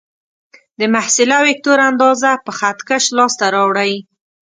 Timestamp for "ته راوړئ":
3.39-3.93